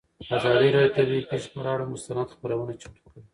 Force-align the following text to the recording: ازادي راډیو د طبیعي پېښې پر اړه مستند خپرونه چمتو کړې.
ازادي 0.35 0.69
راډیو 0.75 0.89
د 0.93 0.93
طبیعي 0.97 1.23
پېښې 1.29 1.49
پر 1.53 1.65
اړه 1.73 1.85
مستند 1.93 2.31
خپرونه 2.33 2.73
چمتو 2.81 3.01
کړې. 3.09 3.21